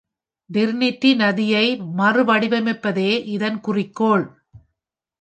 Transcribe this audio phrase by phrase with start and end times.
[0.49, 1.65] Trinity நதியை
[1.97, 4.25] மறுவடிவமைப்பதே இதன் குறிக்கோள்.